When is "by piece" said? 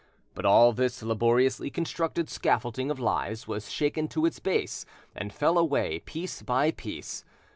6.41-7.23